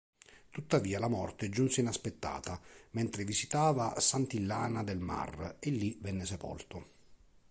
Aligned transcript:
Tuttavia 0.49 0.97
la 0.97 1.07
morte 1.07 1.49
giunse 1.51 1.79
inaspettata 1.79 2.59
mentre 2.93 3.23
visitava 3.23 3.93
Santillana 3.99 4.83
del 4.83 4.97
Mar 4.97 5.57
e 5.59 5.69
lì 5.69 5.95
venne 6.01 6.25
sepolto. 6.25 6.87